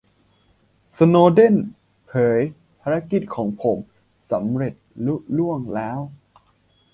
[0.97, 1.55] 'สโนว์เดน'
[2.05, 2.41] เผย
[2.81, 3.77] "ภารกิจของผม
[4.31, 4.73] สำเร็จ
[5.05, 5.99] ลุล่วงแล้ว"